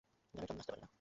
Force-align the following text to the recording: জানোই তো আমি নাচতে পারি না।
জানোই 0.37 0.41
তো 0.47 0.51
আমি 0.53 0.57
নাচতে 0.59 0.69
পারি 0.71 0.81
না। 0.83 0.87